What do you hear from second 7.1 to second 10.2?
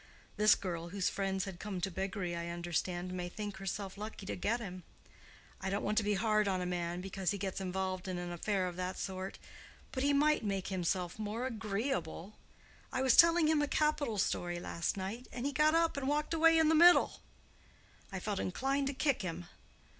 he gets involved in an affair of that sort. But he